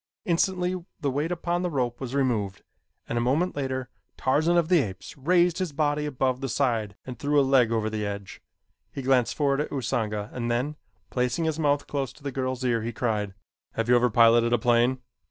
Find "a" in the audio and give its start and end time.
3.19-3.21, 7.39-7.43, 14.53-14.57